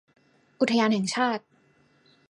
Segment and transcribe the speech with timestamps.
[0.59, 1.43] อุทยานแห่งชาติ